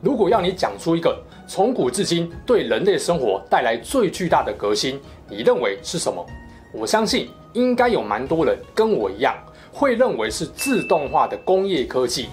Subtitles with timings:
[0.00, 6.24] 如果要你讲出一个从古至今对人类生活带来最巨大的革新，你认为是什么？
[6.72, 9.34] 我相信应该有蛮多人跟我一样，
[9.72, 12.28] 会认为是自动化的工业科技。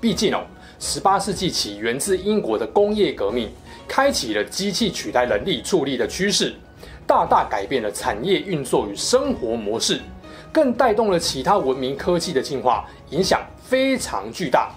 [0.00, 0.42] 毕竟哦，
[0.78, 3.48] 十八世纪起源自英国的工业革命，
[3.86, 6.54] 开启了机器取代人力助力的趋势，
[7.06, 9.98] 大大改变了产业运作与生活模式，
[10.52, 14.70] 更带动了其他文明科技的进化，影响非常巨大。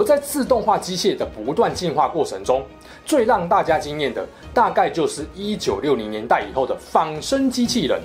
[0.00, 2.64] 而在自动化机械的不断进化过程中，
[3.04, 8.00] 最让大家惊艳的，大概就是一九六零年代以后的仿生机器人，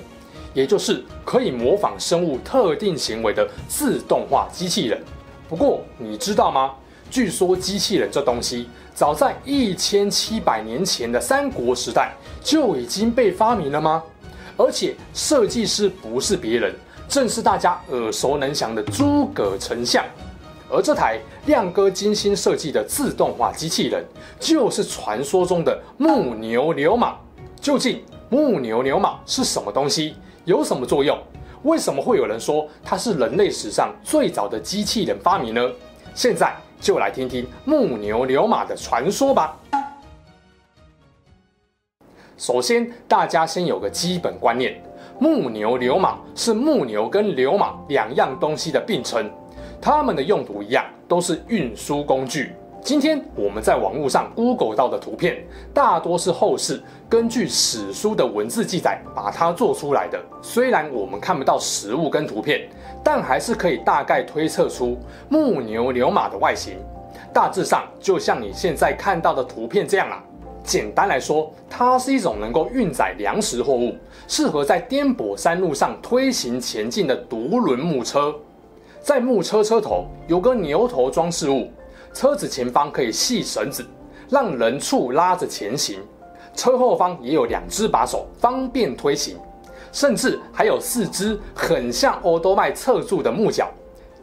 [0.52, 5.02] 也就是可以模仿生物特定行为的自动化机器人。
[5.48, 6.72] 不过，你知道吗？
[7.10, 12.12] 据说机器人这东西，早在一千七百年前的三国时代
[12.44, 14.02] 就已经被发明了吗？
[14.58, 16.74] 而且设计师不是别人，
[17.08, 20.04] 正是大家耳熟能详的诸葛丞相。
[20.68, 24.04] 而这台亮哥精心设计的自动化机器人，
[24.40, 27.16] 就是传说中的木牛流马。
[27.60, 30.16] 究竟木牛流马是什么东西？
[30.44, 31.18] 有什么作用？
[31.62, 35.68] 为什么会有人说它是人类史上最早的机器人发明呢？
[36.14, 39.56] 现在就来听听木牛流马的传说吧。
[42.36, 44.80] 首先，大家先有个基本观念：
[45.18, 49.28] 木牛流马是木牛跟流马两样东西的并称。
[49.80, 52.52] 它们的用途一样，都是运输工具。
[52.82, 60.22] 今天我们在网络上 Google 到的图片，大多是后世根据史书的文字记载把它做出来的。
[60.40, 62.68] 虽然我们看不到实物跟图片，
[63.02, 64.96] 但还是可以大概推测出
[65.28, 66.78] 木牛流马的外形，
[67.32, 70.22] 大致上就像你现在看到的图片这样啦。
[70.62, 73.96] 简单来说，它是一种能够运载粮食货物，
[74.28, 78.32] 适合在颠簸山路上推行前进的独轮木车。
[79.06, 81.70] 在木车车头有个牛头装饰物，
[82.12, 83.86] 车子前方可以系绳子，
[84.28, 86.00] 让人畜拉着前行。
[86.56, 89.36] 车后方也有两只把手，方便推行，
[89.92, 93.70] 甚至还有四只很像欧多麦侧柱的木脚，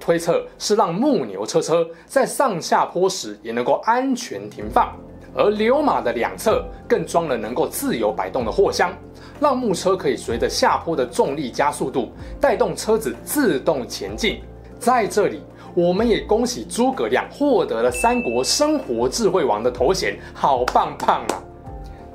[0.01, 4.93] 推测是让木牛车车在上下坡时也能够安全停放。
[5.33, 8.93] 而流马的两侧更装了能够自由摆动的货箱，
[9.39, 12.11] 让木车可以随着下坡的重力加速度，
[12.41, 14.41] 带动车子自动前进。
[14.83, 15.41] 在这里，
[15.73, 21.41] 我们也恭喜诸葛亮获得了三国生活智慧王的头衔，好棒棒啊！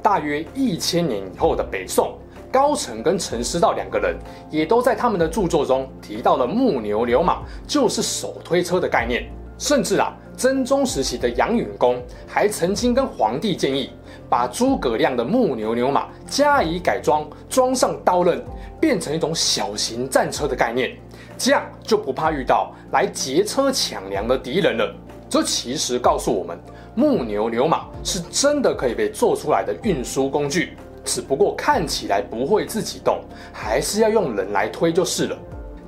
[0.03, 2.13] 大约一千年以后的北宋，
[2.53, 4.15] 高澄跟陈师道两个人
[4.51, 9.27] 也都在他们的著作中提到了木牛流马就是手推车的概念，
[9.57, 13.89] 甚至啊，真宗时期的杨允恭还曾经跟皇帝建议，
[14.29, 18.45] 把诸葛亮的木牛流马加以改装，装上刀刃，
[18.79, 20.95] 变成一种小型战车的概念。
[21.39, 24.93] 这样就不怕遇到来劫车抢粮的敌人了。
[25.31, 26.59] 这其实告诉我们，
[26.95, 33.21] 木牛流马是真的可以被做出来的运输工具，只不过看起来不会自己动，
[33.53, 35.39] 还是要用人来推就是了。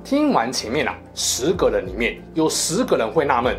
[0.03, 3.55] 听完前面啊，十个人里面有十个人会纳闷，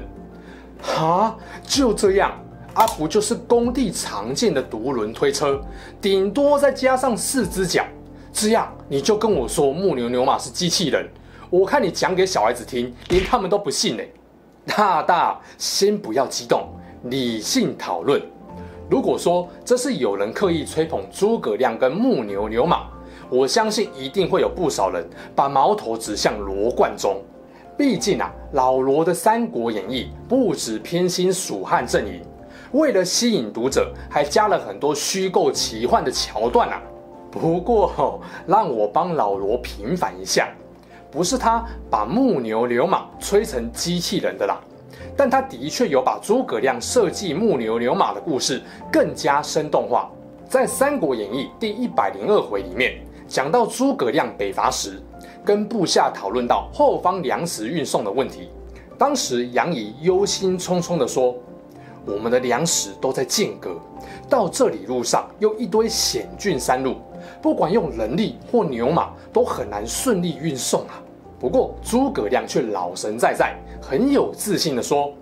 [0.81, 1.37] 哈，
[1.67, 2.33] 就这样
[2.75, 2.87] 啊？
[2.97, 5.61] 不就是工地常见的独轮推车，
[6.01, 7.85] 顶多再加上四只脚，
[8.33, 11.07] 这样你就跟我说木牛流马是机器人？
[11.53, 14.03] 我看你讲给小孩子听，连他们都不信呢。
[14.65, 16.67] 大大，先不要激动，
[17.11, 18.23] 理性讨论。
[18.89, 22.87] 如果说这是有人刻意吹捧诸葛亮跟木牛流马，
[23.29, 27.21] 我相信一定会有不少人把矛头指向罗贯中。
[27.77, 32.23] 毕竟啊，老罗的《三国演义》不止偏心蜀汉阵营，
[32.73, 36.81] 为了吸引读者，还加了很多虚构奇幻的桥段啊。
[37.31, 40.49] 不过，哦，让我帮老罗平反一下。
[41.13, 44.59] 不是他把木牛流马吹成机器人的啦，
[45.15, 50.11] 但他的确有把诸葛亮设计木牛流马的故事更加生动化。
[50.49, 52.95] 在《三国演义》第一百零二回里面，
[53.29, 55.03] 讲到诸葛亮北伐时，
[55.45, 58.49] 跟部下讨论到后方粮食运送的问题。
[58.99, 61.35] 当时杨仪忧心忡忡地说
[62.07, 63.77] ：“我们的粮食都在剑阁，
[64.33, 66.97] 到这里路上又一堆险峻山路。”
[67.43, 71.03] 不管用人力或牛马，都很难顺利运送啊。
[71.39, 75.13] 不过诸葛亮却老神在在，很有自信地说：“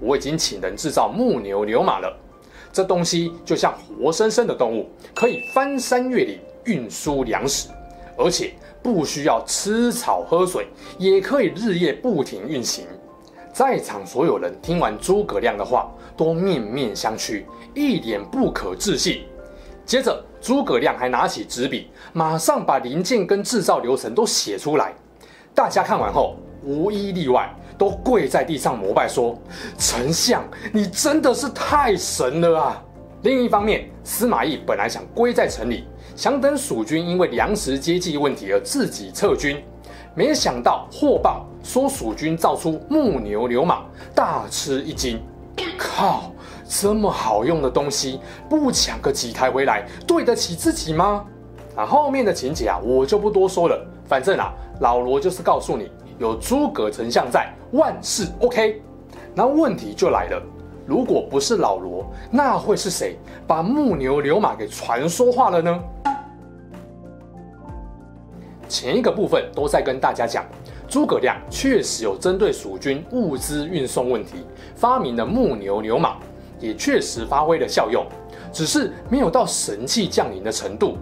[0.00, 2.14] 我已经请人制造木牛流马了，
[2.72, 7.68] 这东西就像活生生的动物，可以翻山越岭运输粮食，
[8.16, 8.52] 而且
[8.82, 10.66] 不需要吃草喝水，
[10.98, 12.84] 也可以日夜不停运行。
[13.56, 17.42] 在场所有人听完诸葛亮的话，都面面相觑，
[17.72, 19.24] 一脸不可置信。
[19.86, 24.92] 接着，诸葛亮还拿起纸笔，马上把零件跟制造流程都写出来。
[25.54, 29.34] 大家看完后，无一例外都跪在地上膜拜，说
[29.78, 32.82] ：“丞相，你真的是太神了啊！”
[33.24, 39.64] 另一方面，司马懿本来想归在城里，想等蜀军因为粮食接济问题而自己撤军，
[40.14, 43.82] 没想到获报说蜀军造出木牛流马，
[44.14, 45.20] 大吃一惊。
[45.76, 46.30] 靠，
[46.68, 51.24] 这么好用的东西，不抢个几台回来，对得起自己吗？
[51.74, 53.84] 啊，后面的情节啊，我就不多说了。
[54.06, 58.80] 反正啊，老罗就是告诉你，有诸葛丞相在，万事 OK。
[59.34, 60.40] 那问题就来了，
[60.86, 65.80] 如果不是老罗，那会是谁把木牛流马给传说化了呢？
[68.68, 70.44] 前一个部分都在跟大家讲，
[70.88, 74.44] 诸葛亮确实有针对蜀军物资运送问题，
[74.74, 76.16] 发明了木牛流马，
[76.60, 78.06] 也确实发挥了效用，
[78.52, 80.96] 只是没有到神器降临的程度。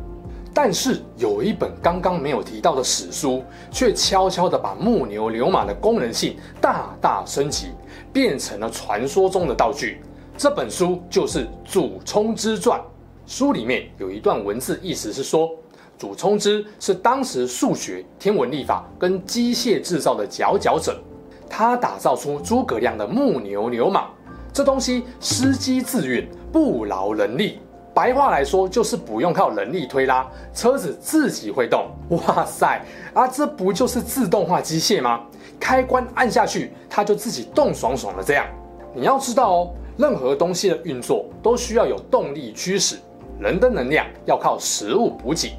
[0.57, 3.43] 但是有一本刚刚没有提到的史书，
[3.73, 7.73] 却悄悄地把木牛流马的功能性大大升级，
[8.13, 10.01] 变成了传说中的道具。
[10.39, 12.81] 这本书就是《祖冲之传》。
[13.27, 15.51] 书里面有一段文字，意思是说，
[15.97, 21.01] 祖冲之是当时数学、天文历法跟机械制造的佼佼者，
[21.49, 24.09] 他打造出诸葛亮的木牛流马，
[24.53, 27.59] 这东西司机自运，不劳人力。
[27.95, 31.87] 白话来说，就是不用靠人力推拉，车子自己会动。
[32.09, 35.21] 哇塞，啊，这不就是自动化机械吗？
[35.61, 38.45] 开关按下去，它就自己动爽爽的这样。
[38.93, 42.97] 你要知道哦，任何东西的运作都需要有动力驱使，
[43.39, 45.53] 人的能量要靠食物补给。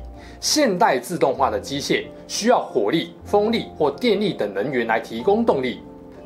[0.45, 5.79] 现代自动化的机械需要火力、风力或电力等能源来提供动力，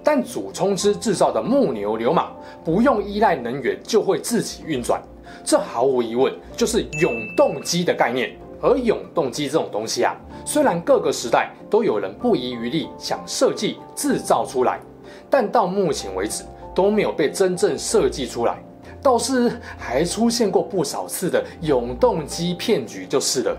[0.03, 2.29] 但祖冲之制造的木牛流马
[2.61, 5.01] 不用依赖能源就会自己运转。
[5.45, 10.13] 这毫无疑问就是永动机的概念，而永动机这种东西啊，
[10.43, 14.81] 虽然各个时代都有人不遗余力想设计制造出来，
[15.29, 16.43] 但到目前为止
[16.75, 18.61] 都没有被真正设计出来，
[19.01, 23.57] 倒是还出现过不少次的永动机骗局就是了。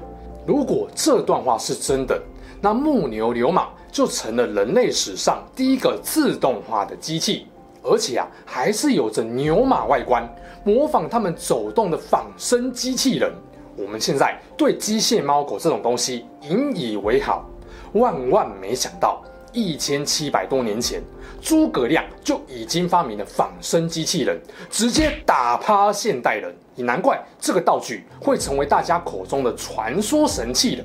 [0.50, 2.20] 如果这段话是真的，
[2.60, 7.46] 那木牛流马就成了人类史上第一个自动化的机器。
[7.84, 10.28] 而且啊，还是有着牛马外观，
[10.64, 13.32] 模仿他们走动的仿生机器人。
[13.76, 17.48] 我们现在对机械猫狗这种东西引以为豪，
[17.92, 19.22] 万万没想到，
[19.52, 21.00] 一千七百多年前，
[21.40, 24.36] 诸葛亮就已经发明了仿生机器人，
[24.68, 26.52] 直接打趴现代人。
[26.80, 30.84] 也难怪这个道具会成为大家口中的传说神器了。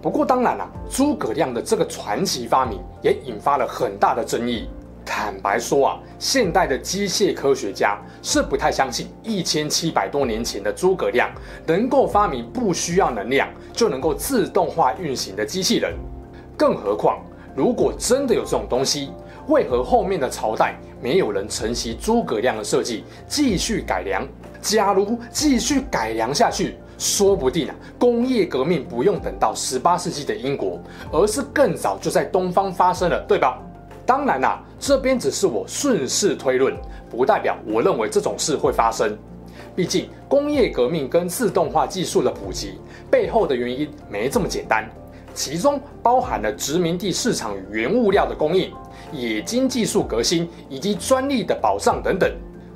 [0.00, 4.68] 不过当然了啊，诸葛亮的这个传奇发明也引发了很大的争议。
[5.04, 11.30] 坦白说啊，现代的机械科学家是不太相信一千七百多年前的诸葛亮
[11.66, 15.94] 能够发明不需要能量就能够自动化运行的机器人。
[16.56, 17.20] 更何况，
[17.54, 19.10] 如果真的有这种东西，
[19.48, 24.26] 为何后面的朝代没有人承袭诸葛亮的设计继续改良？
[24.60, 30.80] 假如继续改良下去，说不定啊，工业革命不用等到十八世纪的英国，
[31.12, 33.62] 而是更早就在东方发生了，对吧？
[34.04, 36.74] 当然啦，这边只是我顺势推论，
[37.08, 39.16] 不代表我认为这种事会发生。
[39.74, 42.78] 毕竟工业革命跟自动化技术的普及
[43.10, 44.88] 背后的原因没这么简单，
[45.34, 48.72] 其中包含了殖民地市场与原物料的供应、
[49.12, 52.30] 冶金技术革新以及专利的保障等等。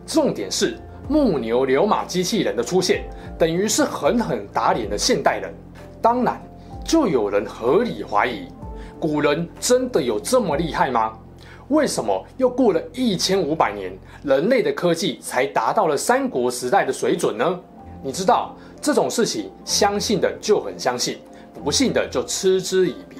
[0.06, 0.76] 重点是
[1.08, 3.04] 木牛流马机器人的出现，
[3.38, 5.52] 等于是狠狠打脸了现代人。
[6.02, 6.40] 当然，
[6.84, 8.48] 就有人合理怀疑。
[8.98, 11.12] 古人真的有这么厉害吗？
[11.68, 17.60] 为什么又过了一千五百年，人类的科技才达到了三国时代的水准呢？
[18.02, 21.18] 你知道这种事情，相信的就很相信，
[21.62, 23.18] 不信的就嗤之以鼻。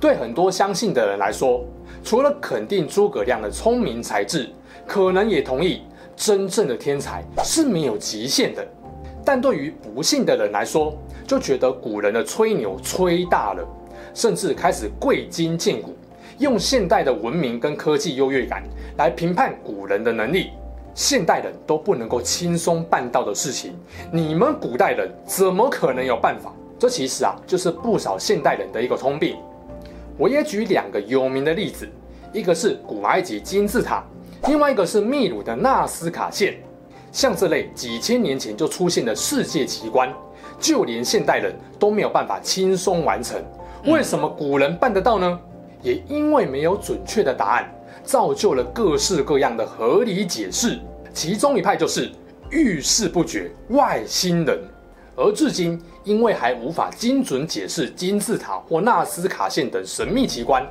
[0.00, 1.62] 对很多相信的人来说，
[2.02, 4.48] 除了肯定诸葛亮的聪明才智，
[4.86, 5.82] 可能也同意
[6.16, 8.66] 真正的天才是没有极限的。
[9.24, 13.66] 但对于不信的人来说，就觉得古人的吹牛吹大了。
[14.12, 15.94] 甚至开始贵精贱古，
[16.38, 18.64] 用现代的文明跟科技优越感
[18.96, 20.50] 来评判古人的能力。
[20.92, 23.72] 现代人都不能够轻松办到的事情，
[24.10, 26.52] 你们古代人怎么可能有办法？
[26.76, 29.36] 这其实啊，就是不少现代人的一个通病。
[30.20, 31.88] 我也举两个有名的例子，
[32.30, 34.04] 一个是古埃及金字塔，
[34.48, 36.58] 另外一个是秘鲁的纳斯卡线。
[37.10, 40.12] 像这类几千年前就出现的世界奇观，
[40.58, 43.42] 就连现代人都没有办法轻松完成。
[43.86, 45.40] 为什么古人办得到呢？
[45.80, 47.74] 也因为没有准确的答案，
[48.04, 50.78] 造就了各式各样的合理解释。
[51.14, 52.12] 其中一派就是
[52.50, 54.60] 遇事不决外星人，
[55.20, 60.66] 而至今因为还无法精准解释金字塔或纳斯卡线等神秘奇观，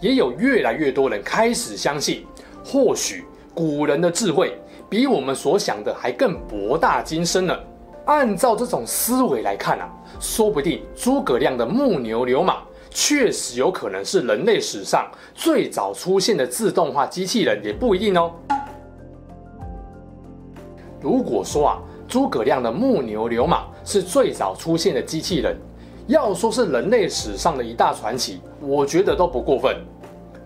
[0.00, 2.26] 也有越来越多人开始相信，
[2.62, 3.24] 或许
[3.54, 4.60] 古人的智慧
[4.90, 7.58] 比我们所想的还更博大精深呢。
[8.04, 9.88] 按照这种思维来看啊，
[10.20, 12.58] 说不定诸葛亮的木牛流马
[12.90, 18.30] 确实有可能是人类史上最早出现的自动化机器人，也不一定哦。
[21.00, 25.56] 如果说啊，诸葛亮的木牛流马是最早出现的机器人，
[26.06, 29.76] 要说是人类史上的一大传奇，我觉得都不过分。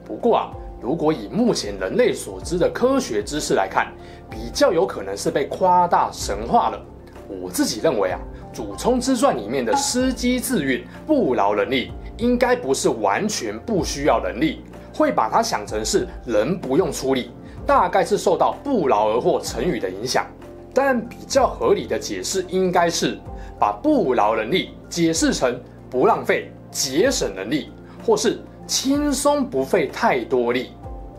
[0.05, 0.51] 不过啊，
[0.81, 3.93] 如果以目前人类所知的科学知识来看，
[4.31, 6.81] 比较有可能是被夸大神化了。
[7.29, 8.19] 我自己认为啊，
[8.57, 14.65] 《祖冲之传》里面的司机自运不劳人力，应该不是完全不需要人力，
[14.95, 17.31] 会把它想成是人不用出力，
[17.67, 20.27] 大概是受到不劳而获成语的影响。
[20.73, 23.19] 但比较合理的解释应该是
[23.59, 25.61] 把不劳能力解释成
[25.91, 27.71] 不浪费、节省能力，
[28.07, 30.71] 或是轻松不费太多力，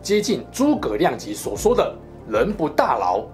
[0.02, 1.94] 接近诸葛亮集所说的
[2.28, 3.24] “人不大劳”。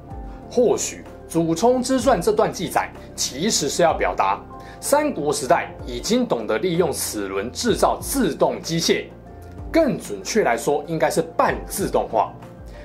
[0.51, 4.43] 或许《祖冲之传》这段记载其实是要表达
[4.81, 9.05] 三国时代已经懂得利用齿轮制造自动机械，
[9.71, 12.33] 更准确来说应该是半自动化，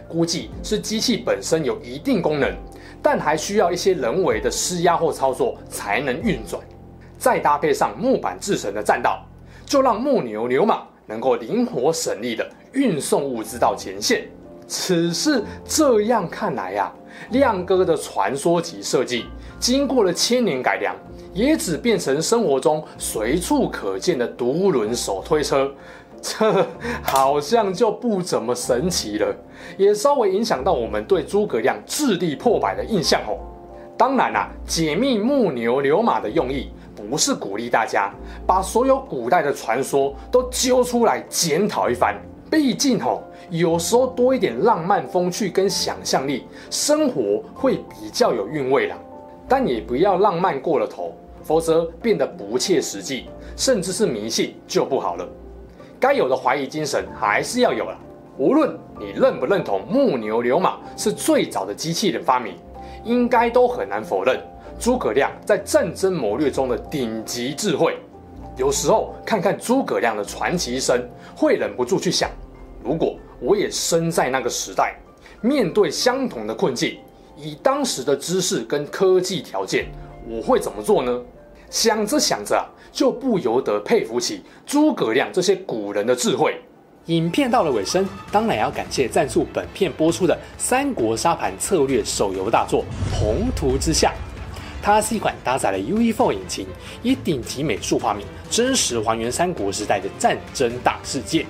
[0.07, 2.53] 估计是机器本身有一定功能。
[3.03, 6.63] 但还需要一些人为的施压或操作才能运转，
[7.17, 9.23] 再搭配上木板制成的栈道，
[9.65, 14.25] 就让木牛流马能够灵活省力的运送物资到前线。
[14.65, 16.95] 只是这样看来呀、啊，
[17.31, 19.25] 亮哥的传说级设计，
[19.59, 20.95] 经过了千年改良，
[21.33, 25.69] 也只变成生活中随处可见的独轮手推车。
[26.23, 26.65] 这
[27.03, 29.35] 好像就不怎么神奇了，
[29.77, 33.37] 也稍微影响到我们对诸葛亮智力破百的印象哦。
[33.97, 38.09] 当然啦、解密木牛流马的用意不是鼓励大家
[38.47, 42.15] 把所有古代的传说都揪出来检讨一番，
[42.49, 48.95] 毕竟哦，有时候多一点浪漫风趣跟想象力，生活会比较有韵味啦。
[49.47, 51.13] 但也不要浪漫过了头，
[51.43, 53.25] 否则变得不切实际，
[53.57, 55.27] 甚至是迷信就不好了。
[56.03, 57.97] 该有的怀疑精神还是要有了。
[58.37, 62.57] 无论你认不认同木牛流马是最早的机器人发明，
[63.05, 64.37] 应该都很难否认
[64.77, 67.97] 诸葛亮在战争谋略中的顶级智慧。
[68.57, 71.01] 有时候看看诸葛亮的传奇一生，
[71.37, 72.29] 会忍不住去想：
[72.83, 74.95] 如果我也生在那个时代，
[75.39, 76.97] 面对相同的困境，
[77.37, 79.85] 以当时的知识跟科技条件，
[80.27, 81.21] 我会怎么做呢？
[81.69, 82.61] 想着想着，
[82.93, 86.61] 就不由得佩服起诸葛亮这些古人的智慧。
[87.07, 92.85] 影片到了尾声，当然要感谢赞助本片播出的三国沙盘策略手游大作
[93.19, 94.09] 《宏图之下》。
[94.81, 96.67] 它是一款搭载了 UE4 引擎，
[97.01, 101.45] 以顶级美术画面，真实还原三国时代的战争大世界。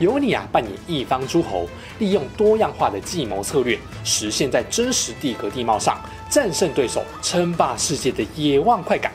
[0.00, 1.66] 由你啊扮演一方诸侯，
[1.98, 9.12] 利用多样化的计谋策略，实现在真实地格地貌上战胜对手、称霸世界的野望快感。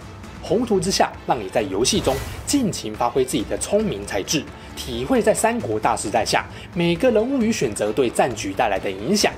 [0.49, 2.15] 宏图之下，让你在游戏中
[2.47, 4.43] 尽情发挥自己的聪明才智，
[4.75, 9.31] 体会在三国大时代下每个人物与选择对战局带来的影响。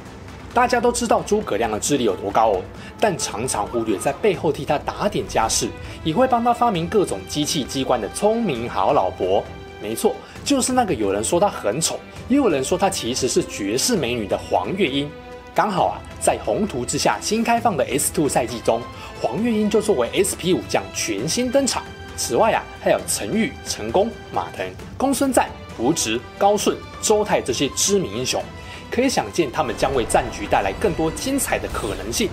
[0.54, 2.62] 大家都知道诸葛亮的智力有多高哦，
[2.98, 5.68] 但常常忽略在背后替他打点家事，
[6.02, 9.44] 也会帮他发明各种机器机关的聪明好老婆。
[9.82, 10.16] 没错，
[10.46, 12.00] 就是那个有人说他很丑，
[12.30, 15.12] 也有人说他其实是绝世美女的黄月英。
[15.54, 18.80] 刚好啊，在宏图之下新开放的 S2 赛季中，
[19.20, 21.84] 黄月英就作为 SP 武将全新登场。
[22.16, 24.64] 此外啊，还有陈玉、陈宫、马腾、
[24.98, 28.44] 公孙瓒、胡植、高顺、周泰这些知名英雄，
[28.92, 32.30] 可以想见他们将为战局带来更多精彩的可能性。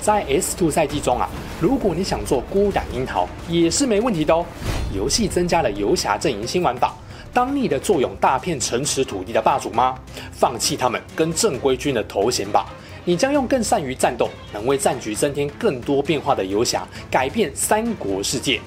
[0.00, 1.28] 在 S2 赛季中啊，
[1.60, 4.44] 如果你想做孤胆樱桃，也是没问题的哦。
[4.92, 6.96] 游戏增加了游侠阵营新玩法。
[7.32, 9.96] 当你的坐拥大片城池土地的霸主吗？
[10.32, 12.66] 放弃他们跟正规军的头衔吧，
[13.10, 18.60] 你将用更善于战斗、能为战局增添更多变化的游侠改变三国世界。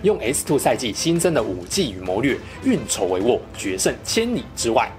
[0.00, 4.90] 用 S2 赛季新增的武技与谋略，运筹帷幄，决胜千里之外。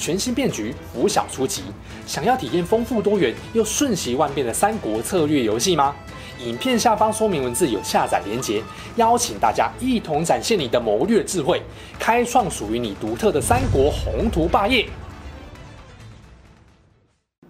[0.00, 1.62] 全新变局，拂晓出奇。
[2.08, 5.94] 想要体验丰富多元又瞬息万变的三国策略游戏吗？
[6.44, 8.60] 影片下方说明文字有下载连结，
[8.96, 11.62] 邀请大家一同展现你的谋略智慧，
[12.00, 14.88] 开创属于你独特的三国宏图霸业。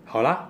[0.04, 0.49] 好啦，